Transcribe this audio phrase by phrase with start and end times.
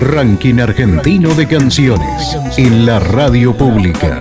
[0.00, 4.20] Ranking Argentino de Canciones en la radio pública.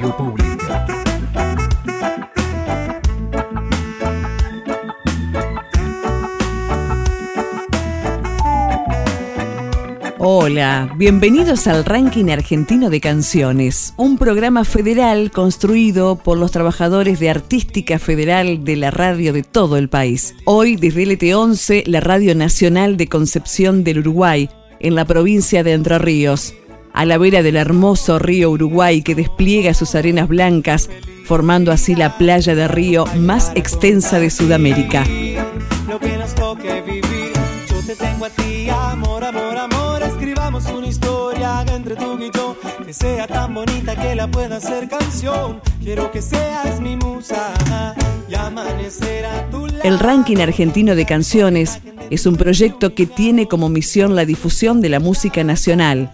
[10.20, 17.30] Hola, bienvenidos al Ranking Argentino de Canciones, un programa federal construido por los trabajadores de
[17.30, 20.34] Artística Federal de la radio de todo el país.
[20.46, 24.50] Hoy desde LT11, la Radio Nacional de Concepción del Uruguay,
[24.84, 26.54] en la provincia de Entre Ríos,
[26.94, 30.90] a la vera del hermoso río Uruguay que despliega sus arenas blancas,
[31.26, 35.04] formando así la playa de río más extensa de Sudamérica.
[42.94, 47.54] Sea tan bonita que la pueda hacer canción, quiero que seas mi musa
[48.30, 48.34] y.
[49.84, 54.90] El ranking argentino de canciones es un proyecto que tiene como misión la difusión de
[54.90, 56.12] la música nacional,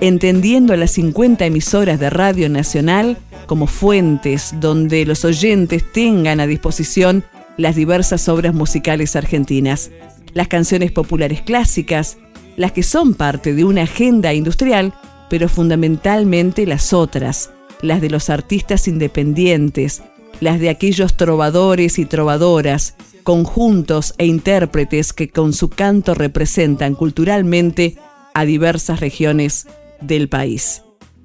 [0.00, 6.46] entendiendo a las 50 emisoras de Radio Nacional como fuentes donde los oyentes tengan a
[6.46, 7.24] disposición
[7.56, 9.90] las diversas obras musicales argentinas,
[10.34, 12.18] las canciones populares clásicas,
[12.56, 14.94] las que son parte de una agenda industrial,
[15.28, 17.50] pero fundamentalmente las otras,
[17.82, 20.02] las de los artistas independientes,
[20.40, 27.96] las de aquellos trovadores y trovadoras, conjuntos e intérpretes que con su canto representan culturalmente
[28.34, 29.66] a diversas regiones
[30.00, 30.82] del país.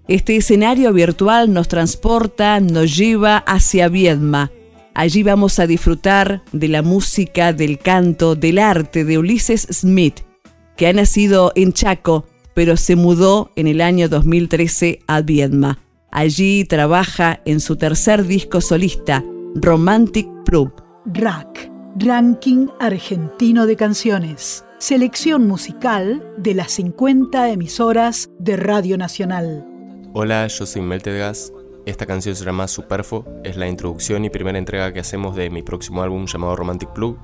[0.08, 4.52] Este escenario virtual nos transporta, nos lleva hacia Viedma.
[4.94, 10.20] Allí vamos a disfrutar de la música, del canto, del arte de Ulises Smith,
[10.76, 15.80] que ha nacido en Chaco, pero se mudó en el año 2013 a Viedma.
[16.12, 19.24] Allí trabaja en su tercer disco solista,
[19.56, 20.72] Romantic Proof.
[21.06, 24.64] Rack, Ranking Argentino de Canciones.
[24.78, 29.66] Selección musical de las 50 emisoras de Radio Nacional.
[30.14, 31.52] Hola, yo soy Melted Gas.
[31.86, 35.64] Esta canción se llama Superfo, es la introducción y primera entrega que hacemos de mi
[35.64, 37.18] próximo álbum llamado Romantic Plug,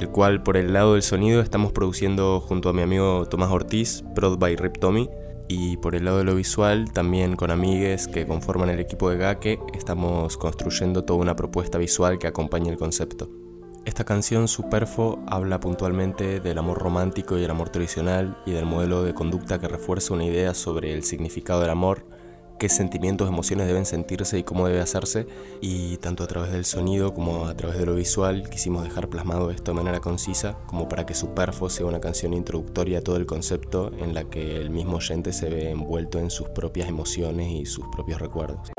[0.00, 4.04] el cual por el lado del sonido estamos produciendo junto a mi amigo Tomás Ortiz,
[4.14, 5.08] Prod by Rip Tommy,
[5.48, 9.16] y por el lado de lo visual, también con amigues que conforman el equipo de
[9.16, 13.30] Gake, estamos construyendo toda una propuesta visual que acompañe el concepto.
[13.84, 19.04] Esta canción, Superfo, habla puntualmente del amor romántico y el amor tradicional y del modelo
[19.04, 22.04] de conducta que refuerza una idea sobre el significado del amor,
[22.58, 25.26] qué sentimientos, emociones deben sentirse y cómo debe hacerse.
[25.60, 29.50] Y tanto a través del sonido como a través de lo visual quisimos dejar plasmado
[29.50, 33.26] esto de manera concisa, como para que Superfo sea una canción introductoria a todo el
[33.26, 37.66] concepto en la que el mismo oyente se ve envuelto en sus propias emociones y
[37.66, 38.70] sus propios recuerdos.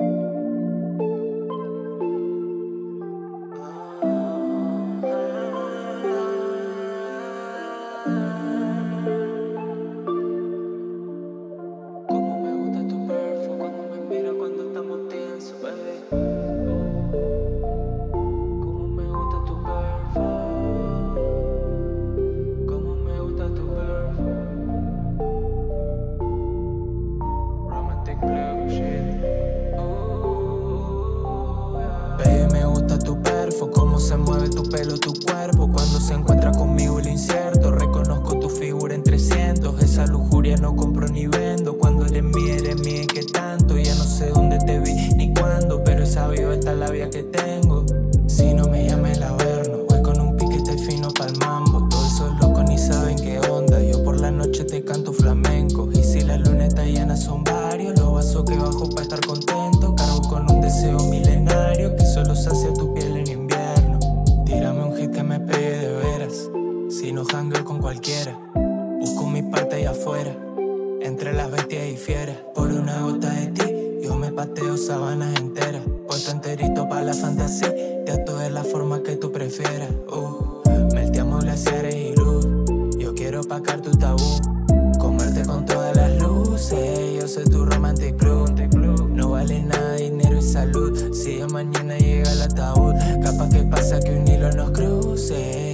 [93.70, 95.67] Pasa que un hilo nos cruce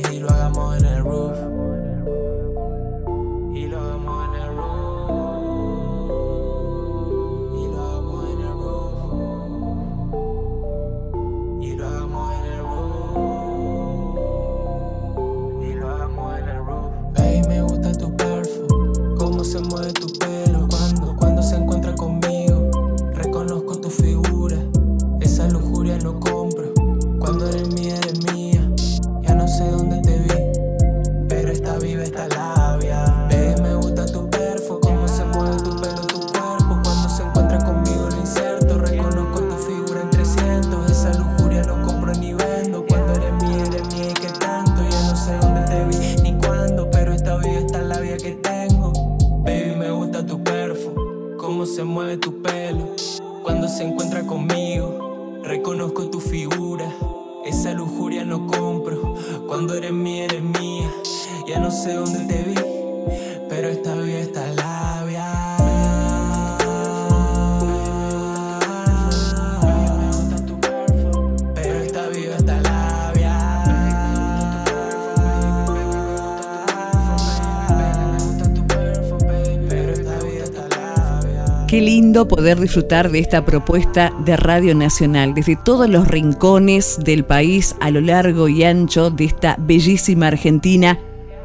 [81.73, 87.25] Qué lindo poder disfrutar de esta propuesta de Radio Nacional desde todos los rincones del
[87.25, 90.99] país a lo largo y ancho de esta bellísima Argentina.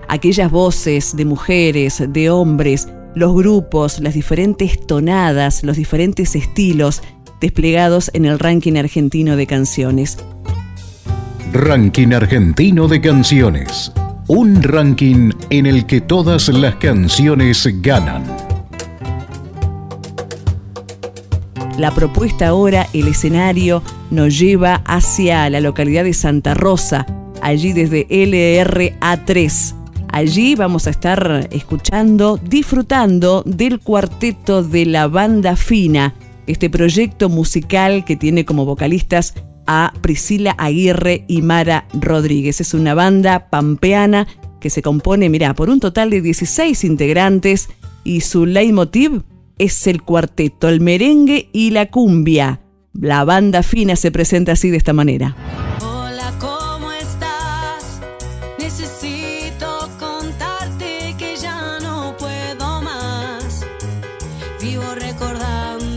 [0.06, 7.00] Aquellas voces de mujeres, de hombres, los grupos, las diferentes tonadas, los diferentes estilos
[7.40, 10.18] desplegados en el ranking argentino de canciones.
[11.54, 13.92] Ranking Argentino de Canciones.
[14.26, 18.47] Un ranking en el que todas las canciones ganan.
[21.78, 27.06] La propuesta ahora, el escenario, nos lleva hacia la localidad de Santa Rosa,
[27.40, 29.76] allí desde LRA3.
[30.08, 36.16] Allí vamos a estar escuchando, disfrutando del cuarteto de la banda fina,
[36.48, 39.34] este proyecto musical que tiene como vocalistas
[39.68, 42.60] a Priscila Aguirre y Mara Rodríguez.
[42.60, 44.26] Es una banda pampeana
[44.58, 47.68] que se compone, mirá, por un total de 16 integrantes
[48.02, 49.22] y su leitmotiv
[49.58, 52.60] es el cuarteto, el merengue y la cumbia.
[52.92, 55.36] La banda fina se presenta así de esta manera.
[55.82, 58.00] Hola, ¿cómo estás?
[58.58, 63.64] Necesito contarte que ya no puedo más.
[64.60, 65.87] Vivo recordando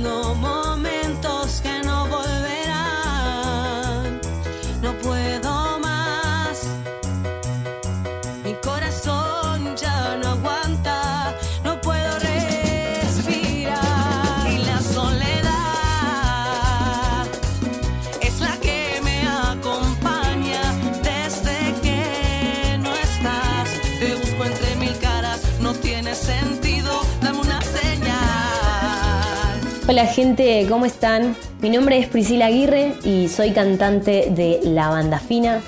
[29.91, 31.35] Hola gente, ¿cómo están?
[31.59, 35.59] Mi nombre es Priscila Aguirre y soy cantante de La Banda Fina.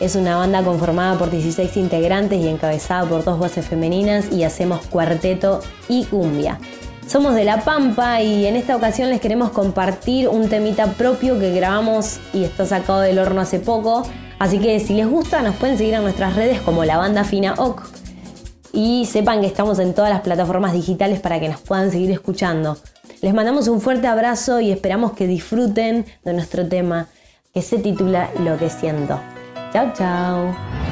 [0.00, 4.84] Es una banda conformada por 16 integrantes y encabezada por dos voces femeninas y hacemos
[4.86, 6.58] cuarteto y cumbia.
[7.06, 11.52] Somos de La Pampa y en esta ocasión les queremos compartir un temita propio que
[11.52, 14.02] grabamos y está sacado del horno hace poco.
[14.40, 17.54] Así que si les gusta nos pueden seguir en nuestras redes como La Banda Fina
[17.56, 17.88] OC.
[18.72, 22.76] Y sepan que estamos en todas las plataformas digitales para que nos puedan seguir escuchando.
[23.22, 27.08] Les mandamos un fuerte abrazo y esperamos que disfruten de nuestro tema
[27.52, 29.20] que se titula Lo que siento.
[29.72, 30.89] Chao, chao.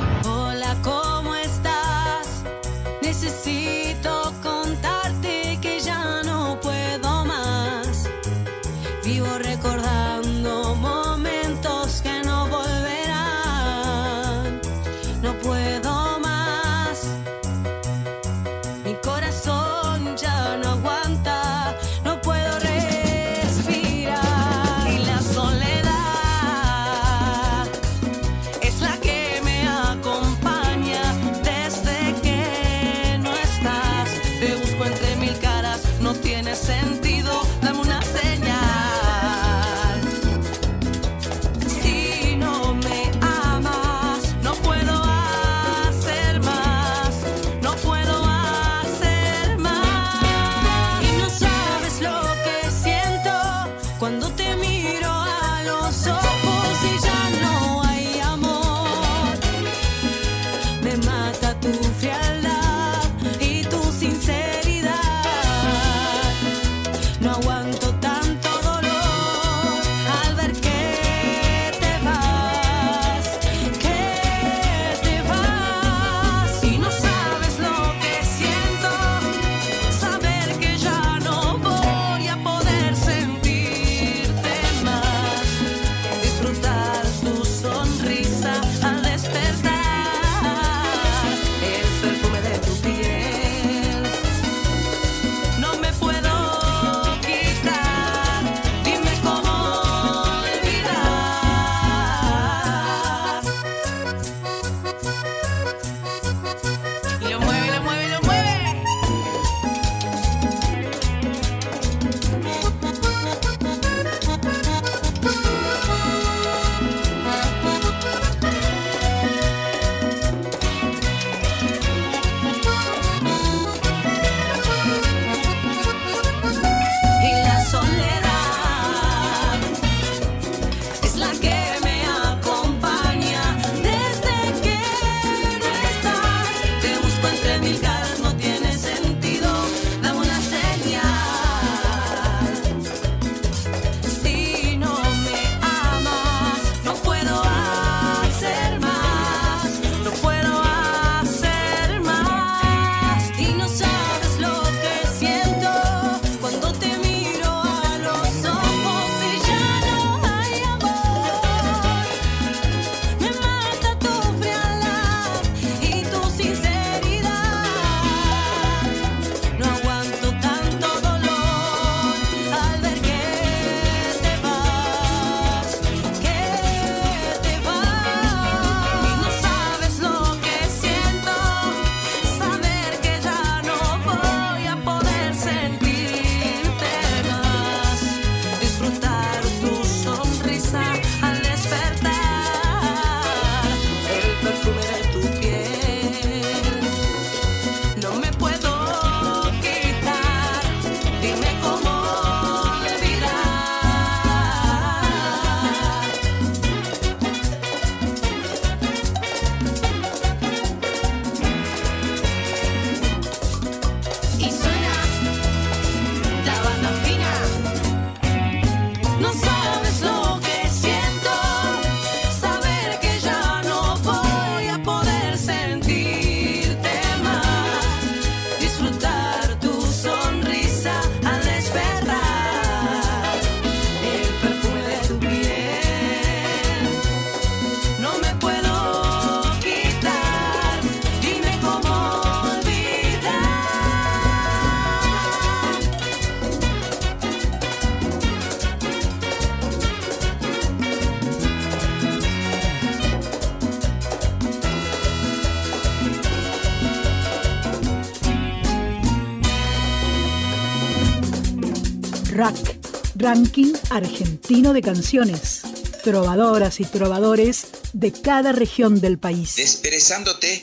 [262.39, 262.79] RAC,
[263.17, 265.63] Ranking Argentino de Canciones.
[266.05, 269.57] Trovadoras y trovadores de cada región del país.
[269.57, 270.63] Desperezándote,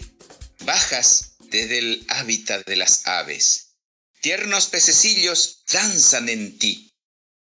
[0.62, 3.76] bajas desde el hábitat de las aves.
[4.22, 6.94] Tiernos pececillos danzan en ti.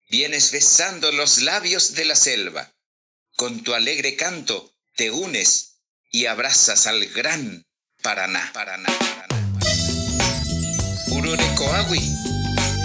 [0.10, 2.74] Vienes besando los labios de la selva.
[3.36, 5.76] Con tu alegre canto te unes
[6.12, 7.64] y abrazas al gran
[8.02, 8.50] Paraná.
[8.52, 9.48] Paraná, Paraná.
[11.12, 12.17] Ururecoagui,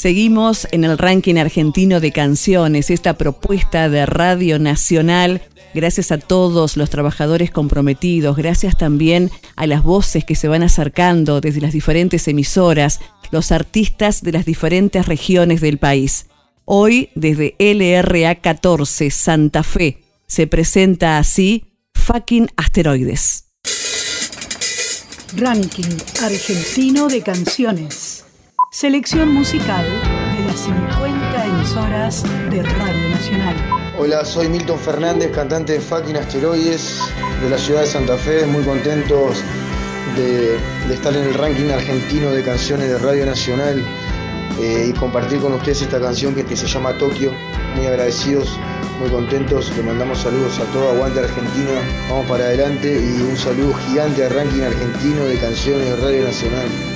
[0.00, 5.42] Seguimos en el ranking argentino de canciones, esta propuesta de Radio Nacional.
[5.74, 11.42] Gracias a todos los trabajadores comprometidos, gracias también a las voces que se van acercando
[11.42, 16.28] desde las diferentes emisoras, los artistas de las diferentes regiones del país.
[16.64, 23.48] Hoy, desde LRA 14 Santa Fe, se presenta así Fucking Asteroides.
[25.36, 28.19] Ranking argentino de canciones.
[28.72, 32.22] Selección musical de las 50 emisoras
[32.52, 33.56] de Radio Nacional.
[33.98, 37.00] Hola, soy Milton Fernández, cantante de Fucking Asteroides
[37.42, 38.46] de la ciudad de Santa Fe.
[38.46, 39.42] Muy contentos
[40.14, 40.54] de,
[40.88, 43.84] estar en el ranking argentino de canciones de Radio Nacional
[44.60, 47.34] eh, y compartir con ustedes esta canción que, se llama Tokio.
[47.74, 48.56] Muy agradecidos,
[49.00, 49.76] muy contentos.
[49.76, 51.72] Le mandamos saludos a todo Aguante Argentina.
[52.08, 56.89] Vamos para adelante y un saludo gigante al ranking argentino de canciones de Radio Nacional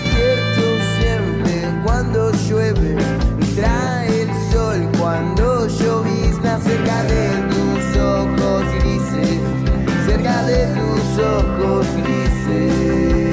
[2.48, 2.96] llueve
[3.40, 9.40] y trae el sol cuando llovizna cerca de tus ojos grises,
[10.06, 13.23] cerca de tus ojos grises.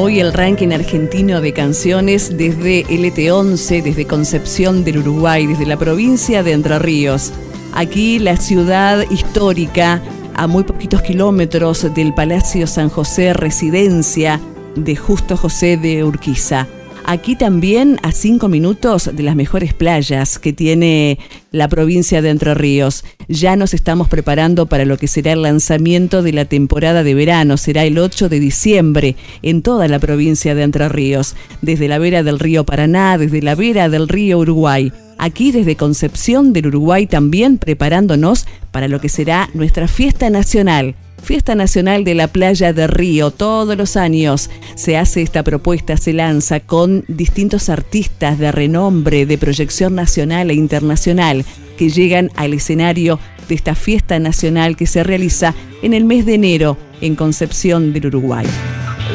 [0.00, 6.44] Hoy el ranking argentino de canciones desde LT11, desde Concepción del Uruguay, desde la provincia
[6.44, 7.32] de Entre Ríos.
[7.72, 10.00] Aquí la ciudad histórica,
[10.36, 14.40] a muy poquitos kilómetros del Palacio San José, residencia
[14.76, 16.68] de Justo José de Urquiza.
[17.10, 21.18] Aquí también a cinco minutos de las mejores playas que tiene
[21.50, 23.02] la provincia de Entre Ríos.
[23.28, 27.56] Ya nos estamos preparando para lo que será el lanzamiento de la temporada de verano.
[27.56, 32.22] Será el 8 de diciembre en toda la provincia de Entre Ríos, desde la vera
[32.22, 34.92] del río Paraná, desde la vera del río Uruguay.
[35.16, 41.54] Aquí desde Concepción del Uruguay también preparándonos para lo que será nuestra fiesta nacional Fiesta
[41.54, 43.30] Nacional de la Playa de Río.
[43.30, 49.38] Todos los años se hace esta propuesta, se lanza con distintos artistas de renombre, de
[49.38, 51.44] proyección nacional e internacional,
[51.76, 56.34] que llegan al escenario de esta fiesta nacional que se realiza en el mes de
[56.34, 58.46] enero en Concepción del Uruguay.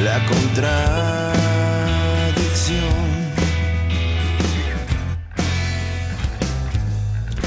[0.03, 0.23] La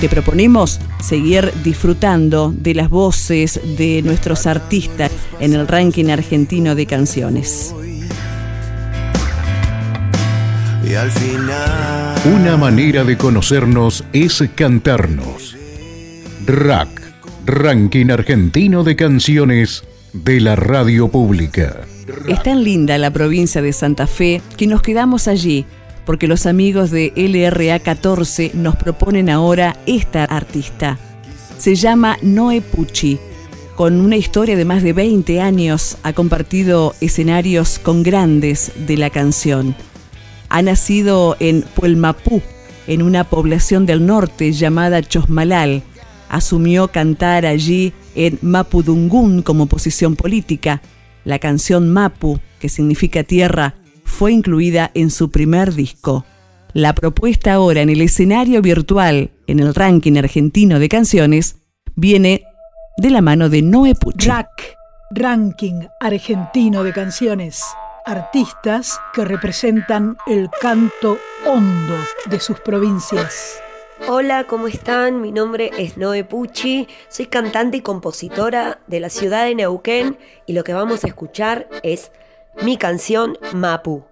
[0.06, 6.86] Te proponemos seguir disfrutando de las voces de nuestros artistas en el ranking argentino de
[6.86, 7.74] canciones.
[10.88, 12.14] Y al final...
[12.36, 15.56] Una manera de conocernos es cantarnos.
[16.46, 16.88] RAC,
[17.44, 21.80] Ranking Argentino de Canciones de la Radio Pública.
[22.28, 25.66] Es tan linda la provincia de Santa Fe que nos quedamos allí
[26.06, 30.98] porque los amigos de LRA 14 nos proponen ahora esta artista.
[31.58, 33.18] Se llama Noe Pucci.
[33.74, 39.10] Con una historia de más de 20 años ha compartido escenarios con grandes de la
[39.10, 39.74] canción.
[40.48, 42.40] Ha nacido en Puelmapú,
[42.86, 45.82] en una población del norte llamada Chosmalal.
[46.28, 50.80] Asumió cantar allí en Mapudungún como posición política.
[51.24, 53.74] La canción Mapu, que significa tierra,
[54.06, 56.24] fue incluida en su primer disco.
[56.72, 61.56] La propuesta ahora en el escenario virtual, en el ranking argentino de canciones,
[61.96, 62.44] viene
[62.96, 64.28] de la mano de Noé Pucci.
[64.28, 64.76] Rack,
[65.10, 67.62] ranking argentino de canciones.
[68.06, 71.96] Artistas que representan el canto hondo
[72.30, 73.60] de sus provincias.
[74.08, 75.20] Hola, ¿cómo están?
[75.20, 80.52] Mi nombre es Noé Pucci, soy cantante y compositora de la ciudad de Neuquén y
[80.52, 82.12] lo que vamos a escuchar es
[82.62, 84.04] mi canción Mapu.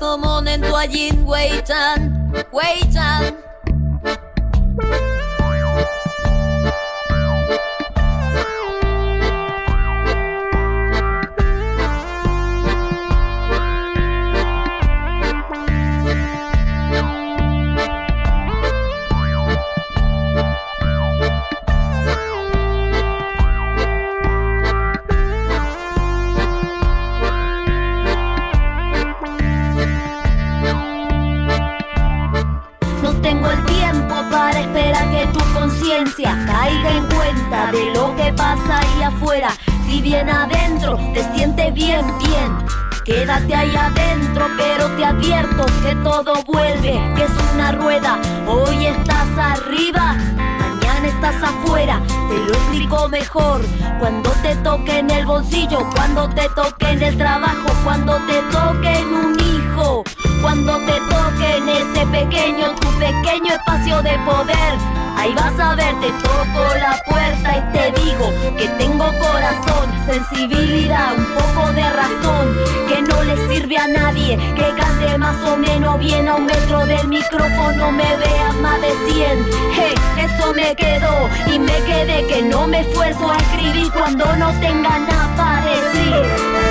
[0.00, 3.29] zomón en tu allín, Weitan, Weitan.
[43.10, 48.20] Quédate ahí adentro, pero te advierto que todo vuelve, que es una rueda.
[48.46, 52.00] Hoy estás arriba, mañana estás afuera.
[52.28, 53.62] Te lo explico mejor.
[53.98, 58.98] Cuando te toque en el bolsillo, cuando te toque en el trabajo, cuando te toque
[59.00, 60.04] en un hijo.
[60.40, 64.78] Cuando te toque en ese pequeño, tu pequeño espacio de poder,
[65.16, 71.14] ahí vas a ver, te toco la puerta y te digo que tengo corazón, sensibilidad,
[71.16, 72.56] un poco de razón,
[72.88, 76.86] que no le sirve a nadie, que cante más o menos bien a un metro
[76.86, 79.46] del micrófono, me vea más de 100.
[79.74, 84.50] Hey, eso me quedó y me quedé que no me esfuerzo a escribir cuando no
[84.60, 86.69] tenga nada para decir.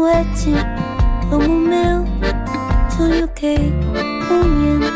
[0.00, 0.54] como the
[1.28, 2.04] como o meu.
[2.96, 3.56] Sonho que
[4.30, 4.89] um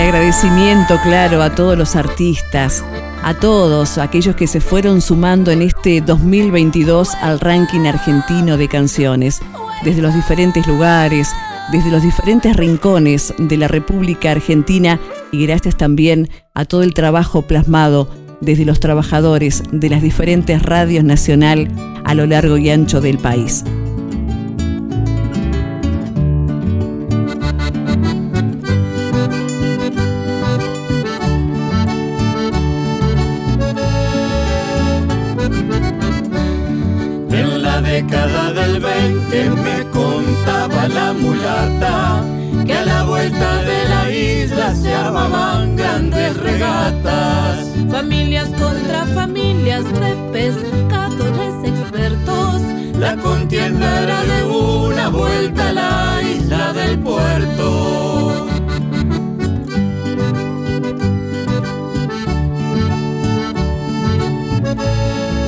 [0.00, 2.84] agradecimiento, claro, a todos los artistas,
[3.22, 9.40] a todos aquellos que se fueron sumando en este 2022 al ranking argentino de canciones,
[9.84, 11.30] desde los diferentes lugares,
[11.70, 15.00] desde los diferentes rincones de la República Argentina
[15.30, 18.08] y gracias también a todo el trabajo plasmado
[18.40, 21.68] desde los trabajadores de las diferentes radios nacional
[22.04, 23.64] a lo largo y ancho del país.
[48.62, 52.62] Contra familias, de pescadores expertos.
[52.98, 58.46] La contienda era de una vuelta a la isla del puerto.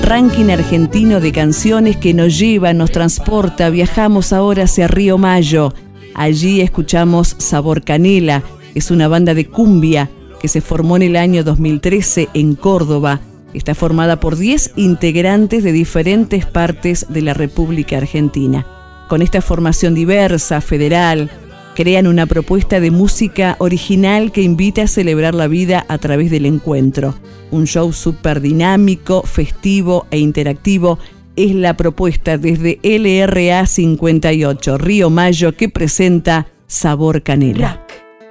[0.02, 3.70] ranking argentino de canciones que nos lleva, nos transporta.
[3.70, 5.72] Viajamos ahora hacia Río Mayo.
[6.14, 8.42] Allí escuchamos Sabor Canela,
[8.74, 10.10] es una banda de cumbia
[10.44, 13.22] que se formó en el año 2013 en Córdoba.
[13.54, 18.66] Está formada por 10 integrantes de diferentes partes de la República Argentina.
[19.08, 21.30] Con esta formación diversa, federal,
[21.74, 26.44] crean una propuesta de música original que invita a celebrar la vida a través del
[26.44, 27.14] encuentro.
[27.50, 30.98] Un show súper dinámico, festivo e interactivo
[31.36, 37.80] es la propuesta desde LRA 58 Río Mayo que presenta Sabor Canela.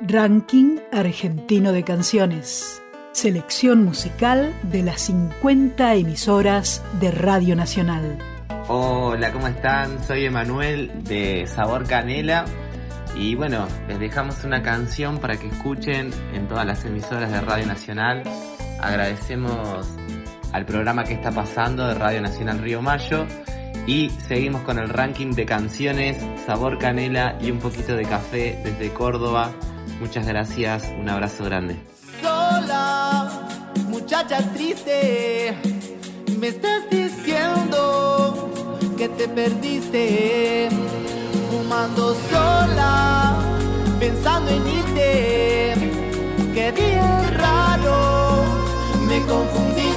[0.05, 2.81] Ranking Argentino de Canciones.
[3.13, 8.17] Selección musical de las 50 emisoras de Radio Nacional.
[8.67, 10.03] Hola, ¿cómo están?
[10.03, 12.43] Soy Emanuel de Sabor Canela.
[13.15, 17.65] Y bueno, les dejamos una canción para que escuchen en todas las emisoras de Radio
[17.65, 18.23] Nacional.
[18.81, 19.87] Agradecemos
[20.51, 23.25] al programa que está pasando de Radio Nacional Río Mayo.
[23.87, 28.89] Y seguimos con el ranking de canciones, sabor canela y un poquito de café desde
[28.93, 29.53] Córdoba.
[29.99, 31.75] Muchas gracias, un abrazo grande.
[32.21, 33.29] Sola,
[33.87, 35.55] muchacha triste,
[36.39, 38.51] me estás diciendo
[38.97, 40.69] que te perdiste.
[41.49, 43.35] Fumando sola,
[43.99, 45.73] pensando en irte.
[46.53, 48.43] Qué día raro,
[49.07, 49.92] me confundiste.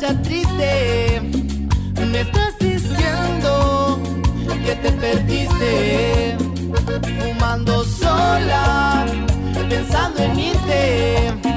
[0.00, 1.20] Muchacha triste,
[2.10, 4.00] me estás diciendo
[4.64, 6.36] que te perdiste.
[7.18, 9.04] Fumando sola,
[9.68, 11.49] pensando en irte.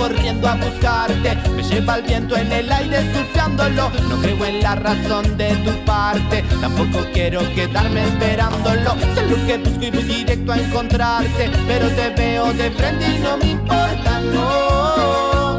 [0.00, 3.90] Corriendo a buscarte, me lleva el viento en el aire surfeándolo.
[4.08, 8.96] No creo en la razón de tu parte, tampoco quiero quedarme esperándolo.
[9.14, 13.18] Sé lo que busco y voy directo a encontrarte, pero te veo de frente y
[13.18, 15.58] no me importa, no.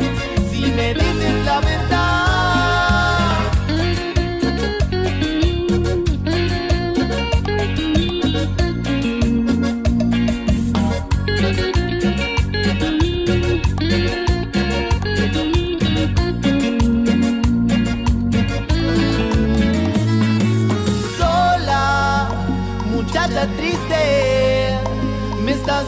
[0.50, 2.21] Si me dices la verdad.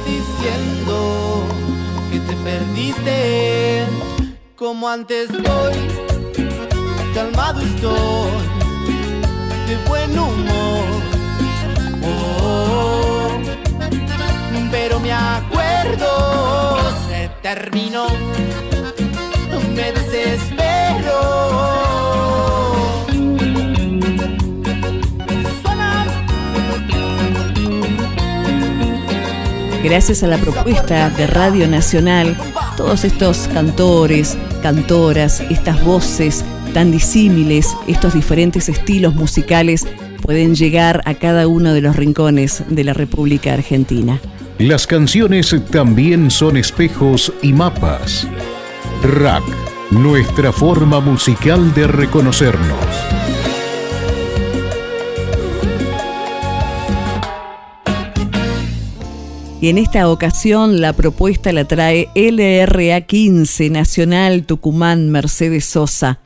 [0.06, 1.46] Diciendo
[2.12, 3.86] que te perdiste.
[4.56, 5.74] Como antes voy,
[7.14, 8.32] calmado estoy,
[9.68, 10.86] de buen humor.
[12.06, 13.28] Oh,
[14.72, 16.78] pero me acuerdo,
[17.08, 18.08] se terminó,
[19.76, 20.73] me desespero.
[29.84, 32.38] Gracias a la propuesta de Radio Nacional,
[32.78, 39.86] todos estos cantores, cantoras, estas voces tan disímiles, estos diferentes estilos musicales
[40.22, 44.22] pueden llegar a cada uno de los rincones de la República Argentina.
[44.58, 48.26] Las canciones también son espejos y mapas.
[49.04, 49.44] Rack,
[49.92, 52.78] nuestra forma musical de reconocernos.
[59.64, 66.20] Y en esta ocasión la propuesta la trae LRA 15 Nacional Tucumán Mercedes Sosa.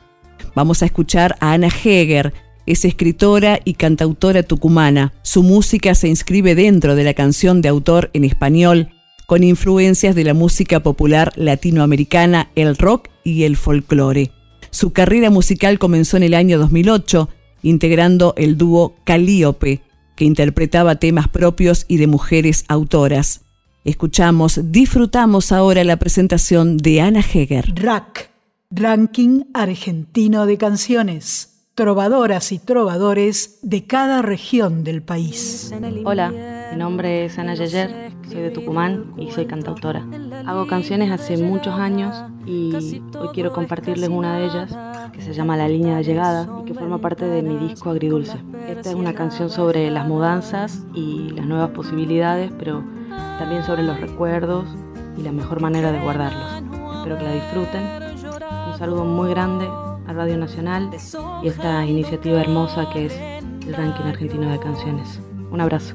[0.56, 2.34] Vamos a escuchar a Ana Heger,
[2.66, 5.12] es escritora y cantautora tucumana.
[5.22, 8.88] Su música se inscribe dentro de la canción de autor en español,
[9.28, 14.32] con influencias de la música popular latinoamericana, el rock y el folclore.
[14.70, 17.28] Su carrera musical comenzó en el año 2008,
[17.62, 19.82] integrando el dúo Calíope,
[20.18, 23.42] que interpretaba temas propios y de mujeres autoras.
[23.84, 27.72] Escuchamos, disfrutamos ahora la presentación de Ana Heger.
[27.76, 28.32] Rack,
[28.72, 31.68] Ranking Argentino de Canciones.
[31.76, 35.72] Trovadoras y trovadores de cada región del país.
[36.04, 36.32] Hola,
[36.70, 40.04] mi nombre es Ana Yeyer, soy de Tucumán y soy cantautora.
[40.46, 42.14] Hago canciones hace muchos años
[42.46, 44.76] y hoy quiero compartirles una de ellas
[45.12, 48.38] que se llama La línea de llegada y que forma parte de mi disco Agridulce.
[48.68, 52.84] Esta es una canción sobre las mudanzas y las nuevas posibilidades, pero
[53.38, 54.66] también sobre los recuerdos
[55.16, 56.62] y la mejor manera de guardarlos.
[56.98, 57.82] Espero que la disfruten.
[58.72, 59.66] Un saludo muy grande
[60.06, 60.90] a Radio Nacional
[61.42, 63.18] y esta iniciativa hermosa que es
[63.66, 65.20] el ranking argentino de canciones.
[65.50, 65.94] Un abrazo.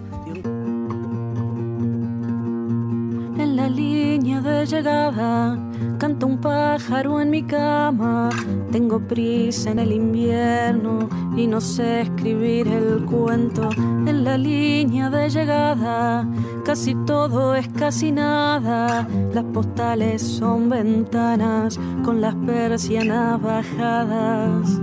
[4.65, 5.57] Llegada
[5.97, 8.29] canta un pájaro en mi cama.
[8.71, 13.69] Tengo prisa en el invierno y no sé escribir el cuento.
[13.77, 16.27] En la línea de llegada
[16.65, 19.07] casi todo es casi nada.
[19.33, 24.79] Las postales son ventanas con las persianas bajadas.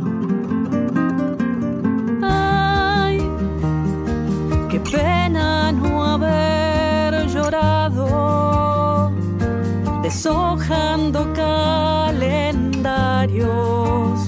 [10.11, 14.27] Deshojando calendarios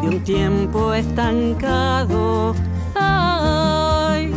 [0.00, 2.54] de un tiempo estancado.
[2.94, 4.32] Ay,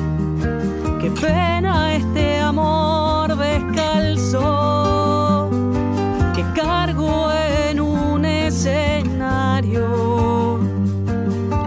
[0.99, 4.41] qué pena este amor descalzo
[6.35, 7.31] que cargo
[7.69, 9.79] en un escenario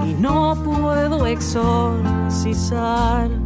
[0.04, 3.45] y no puedo exorcizar.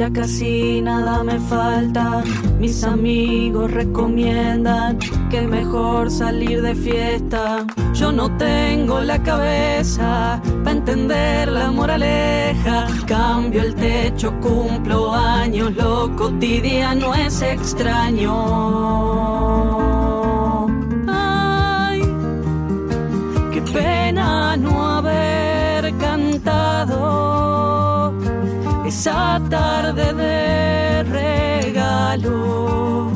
[0.00, 2.24] Ya casi nada me falta.
[2.58, 7.66] Mis amigos recomiendan que mejor salir de fiesta.
[7.92, 12.86] Yo no tengo la cabeza para entender la moraleja.
[13.06, 18.30] Cambio el techo, cumplo años, lo cotidiano es extraño.
[28.90, 33.12] Esa tarde de regalo.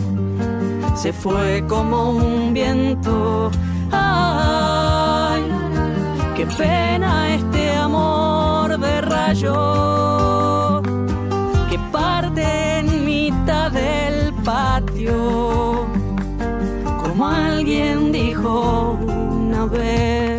[0.95, 3.51] Se fue como un viento.
[3.91, 5.43] Ay,
[6.37, 10.81] qué pena este amor de rayo
[11.69, 15.89] que parte en mitad del patio.
[17.03, 20.34] Como alguien dijo una vez.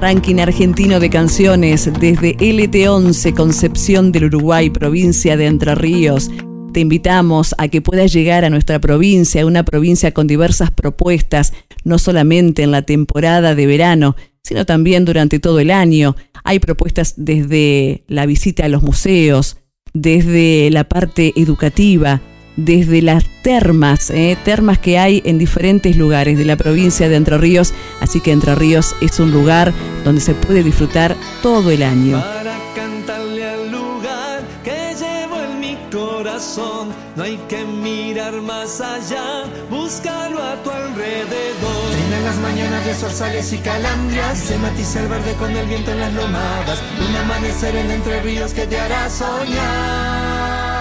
[0.00, 6.30] Ranking argentino de canciones desde LT11 Concepción del Uruguay, provincia de Entre Ríos.
[6.72, 11.98] Te invitamos a que puedas llegar a nuestra provincia, una provincia con diversas propuestas, no
[11.98, 16.14] solamente en la temporada de verano, sino también durante todo el año.
[16.44, 19.56] Hay propuestas desde la visita a los museos,
[19.94, 22.20] desde la parte educativa,
[22.58, 27.38] desde las termas, eh, termas que hay en diferentes lugares de la provincia de Entre
[27.38, 27.72] Ríos.
[28.00, 29.72] Así que Entre Ríos es un lugar
[30.04, 32.20] donde se puede disfrutar todo el año.
[32.20, 39.44] Para cantarle al lugar que llevo en mi corazón, no hay que mirar más allá,
[39.70, 41.92] búscalo a tu alrededor.
[41.94, 46.00] Reinan las mañanas de zorzales y calandrias, se matiza el verde con el viento en
[46.00, 50.77] las lomadas, un amanecer en Entre Ríos que te hará soñar.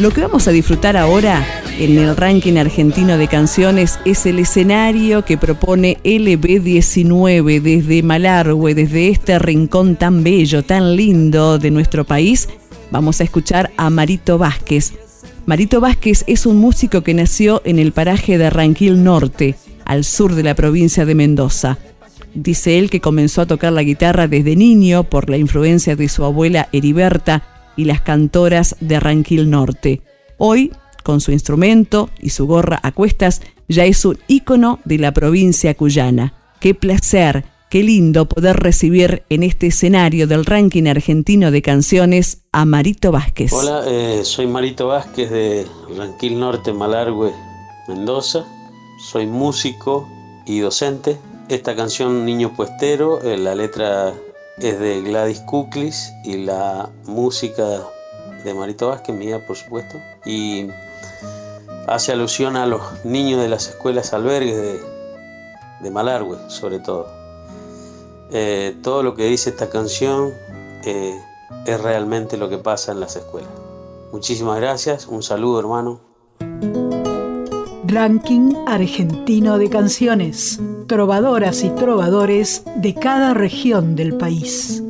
[0.00, 1.46] Lo que vamos a disfrutar ahora
[1.78, 9.10] en el ranking argentino de canciones es el escenario que propone LB19 desde Malargüe, desde
[9.10, 12.48] este rincón tan bello, tan lindo de nuestro país.
[12.90, 14.94] Vamos a escuchar a Marito Vázquez.
[15.44, 20.34] Marito Vázquez es un músico que nació en el paraje de Ranquil Norte, al sur
[20.34, 21.76] de la provincia de Mendoza.
[22.32, 26.24] Dice él que comenzó a tocar la guitarra desde niño por la influencia de su
[26.24, 30.02] abuela Heriberta y las cantoras de Ranquil Norte.
[30.38, 35.12] Hoy con su instrumento y su gorra a cuestas, ya es un ícono de la
[35.12, 36.34] provincia cuyana.
[36.60, 42.64] Qué placer, qué lindo poder recibir en este escenario del ranking argentino de canciones a
[42.64, 43.52] Marito Vázquez.
[43.52, 45.66] Hola, eh, soy Marito Vázquez de
[45.96, 47.32] Ranquil Norte, Malargüe,
[47.88, 48.44] Mendoza.
[49.10, 50.06] Soy músico
[50.46, 51.16] y docente.
[51.48, 54.14] Esta canción Niño Puestero, eh, la letra
[54.60, 57.82] es de Gladys Kuklis y la música
[58.44, 59.98] de Marito Vázquez, mía por supuesto.
[60.24, 60.68] Y
[61.86, 64.80] hace alusión a los niños de las escuelas albergues de,
[65.80, 67.08] de Malargüe, sobre todo.
[68.32, 70.32] Eh, todo lo que dice esta canción
[70.84, 71.20] eh,
[71.66, 73.50] es realmente lo que pasa en las escuelas.
[74.12, 76.09] Muchísimas gracias, un saludo hermano.
[77.90, 84.80] Ranking argentino de canciones, trovadoras y trovadores de cada región del país.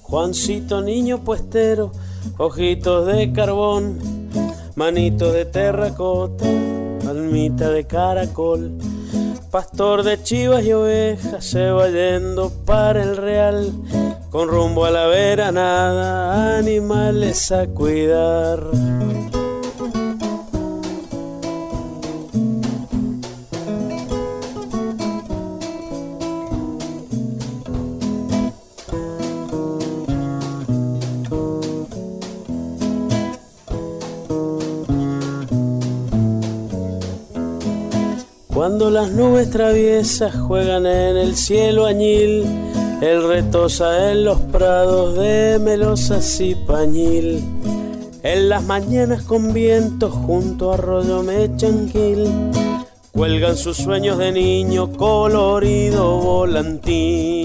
[0.00, 1.92] Juancito niño puestero,
[2.36, 4.00] ojitos de carbón,
[4.74, 6.46] manito de terracota,
[7.08, 8.72] almita de caracol,
[9.52, 13.70] pastor de chivas y ovejas, se va yendo para el real,
[14.30, 18.60] con rumbo a la veranada, animales a cuidar.
[38.62, 42.44] Cuando las nubes traviesas juegan en el cielo añil,
[43.00, 47.42] el retosa en los prados de melosas y pañil.
[48.22, 52.28] En las mañanas con viento junto a arroyo mechanquil,
[53.10, 57.41] cuelgan sus sueños de niño colorido volantín.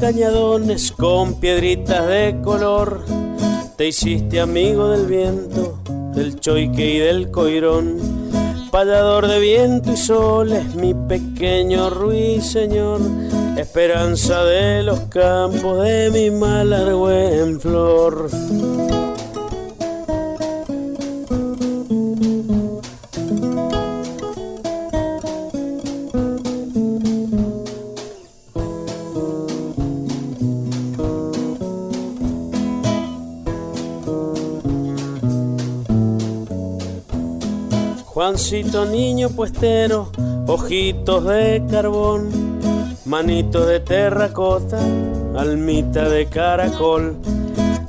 [0.00, 3.04] Cañadones con piedritas de color,
[3.76, 5.78] te hiciste amigo del viento,
[6.14, 7.98] del choique y del coirón.
[8.70, 13.00] Payador de viento y sol es mi pequeño ruiseñor,
[13.58, 18.30] esperanza de los campos de mi malargüe en flor.
[38.32, 40.12] Niño puestero,
[40.46, 42.60] ojitos de carbón,
[43.04, 44.78] manitos de terracota,
[45.36, 47.16] almita de caracol,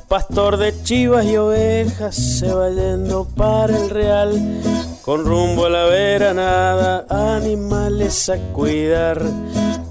[0.08, 4.60] pastor de chivas y ovejas, se va yendo para el real,
[5.02, 9.22] con rumbo a la veranada, animales a cuidar,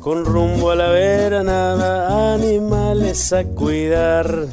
[0.02, 4.47] con rumbo a la veranada, animales a cuidar.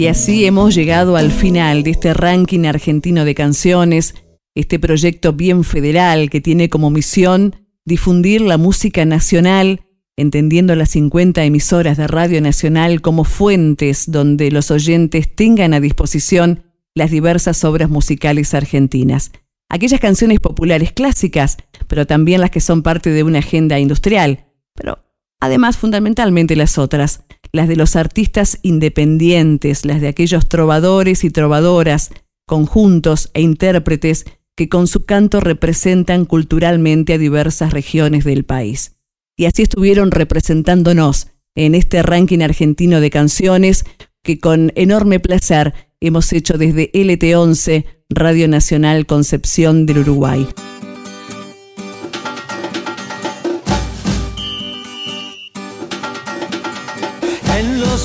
[0.00, 4.14] Y así hemos llegado al final de este ranking argentino de canciones,
[4.54, 9.82] este proyecto bien federal que tiene como misión difundir la música nacional,
[10.16, 16.62] entendiendo las 50 emisoras de Radio Nacional como fuentes donde los oyentes tengan a disposición
[16.94, 19.32] las diversas obras musicales argentinas.
[19.68, 25.04] Aquellas canciones populares clásicas, pero también las que son parte de una agenda industrial, pero
[25.40, 32.10] además fundamentalmente las otras, las de los artistas independientes, las de aquellos trovadores y trovadoras,
[32.46, 34.24] conjuntos e intérpretes
[34.56, 38.96] que con su canto representan culturalmente a diversas regiones del país.
[39.36, 43.84] Y así estuvieron representándonos en este ranking argentino de canciones
[44.22, 50.46] que con enorme placer hemos hecho desde LT11, Radio Nacional Concepción del Uruguay.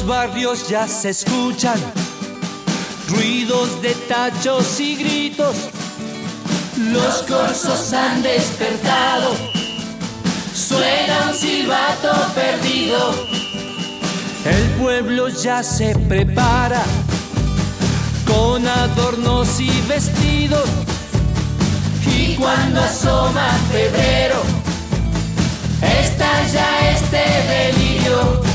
[0.06, 1.80] Barrios ya se escuchan
[3.10, 5.56] ruidos de tachos y gritos.
[6.78, 9.36] Los corsos han despertado,
[10.54, 13.14] suena un silbato perdido.
[14.46, 16.84] El pueblo ya se prepara
[18.28, 20.70] con adornos y vestidos.
[22.06, 24.42] Y cuando asoma febrero,
[25.82, 28.55] está ya este delirio.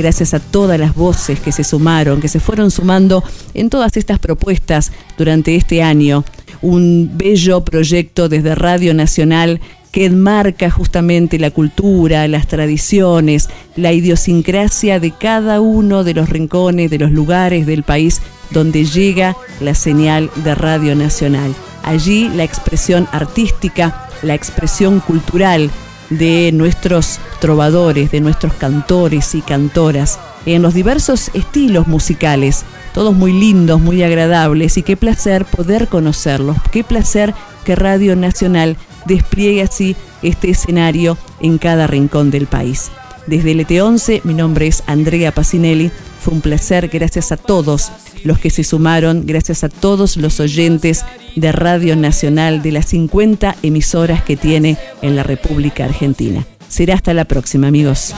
[0.00, 3.22] Gracias a todas las voces que se sumaron, que se fueron sumando
[3.52, 6.24] en todas estas propuestas durante este año.
[6.62, 9.60] Un bello proyecto desde Radio Nacional
[9.92, 16.90] que enmarca justamente la cultura, las tradiciones, la idiosincrasia de cada uno de los rincones,
[16.90, 18.20] de los lugares del país
[18.50, 21.54] donde llega la señal de Radio Nacional.
[21.82, 25.70] Allí la expresión artística, la expresión cultural
[26.10, 33.32] de nuestros trovadores, de nuestros cantores y cantoras, en los diversos estilos musicales, todos muy
[33.32, 37.34] lindos, muy agradables y qué placer poder conocerlos, qué placer
[37.64, 38.76] que Radio Nacional
[39.10, 42.90] despliegue así este escenario en cada rincón del país.
[43.26, 45.90] Desde LT11, mi nombre es Andrea Pacinelli.
[46.20, 47.92] Fue un placer, gracias a todos
[48.24, 51.04] los que se sumaron, gracias a todos los oyentes
[51.36, 56.46] de Radio Nacional de las 50 emisoras que tiene en la República Argentina.
[56.68, 58.14] Será hasta la próxima, amigos.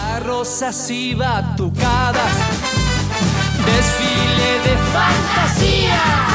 [3.64, 6.32] Desfile de fantasía.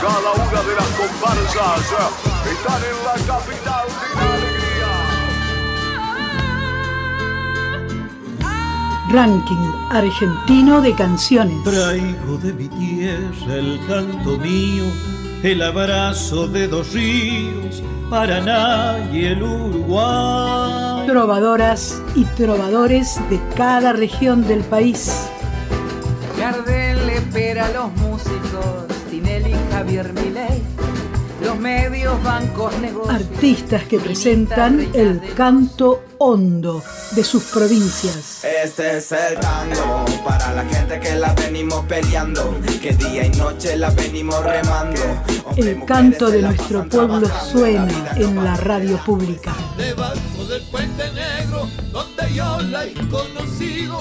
[0.00, 1.80] Cada una de las comparsas.
[2.50, 4.88] Están en la capital de la alegría.
[9.10, 11.62] Ranking argentino de canciones.
[11.64, 14.84] Traigo de mi tierra el canto mío,
[15.42, 21.06] el abrazo de dos ríos, Paraná y el Uruguay.
[21.06, 25.28] Trovadoras y trovadores de cada región del país.
[26.38, 28.84] Gardel espera a los músicos,
[29.78, 30.60] Javier Milei,
[31.40, 33.14] los medios, bancos, negocios.
[33.14, 38.44] Artistas que presentan el canto hondo de sus provincias.
[38.44, 43.76] Este es el tango para la gente que la venimos peleando, que día y noche
[43.76, 45.00] la venimos remando.
[45.56, 49.54] El canto de nuestro pueblo suena en la radio pública.
[49.76, 54.00] Debajo del puente negro, donde yo la he conocido,